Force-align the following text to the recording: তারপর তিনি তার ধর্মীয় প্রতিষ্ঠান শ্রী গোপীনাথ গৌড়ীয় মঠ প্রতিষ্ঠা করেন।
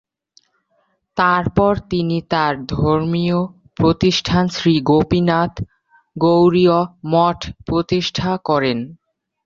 তারপর 1.17 1.73
তিনি 1.89 2.17
তার 2.29 2.53
ধর্মীয় 2.73 3.39
প্রতিষ্ঠান 3.75 4.43
শ্রী 4.47 4.73
গোপীনাথ 4.81 5.53
গৌড়ীয় 6.15 6.77
মঠ 7.05 7.39
প্রতিষ্ঠা 7.65 8.31
করেন। 8.45 8.79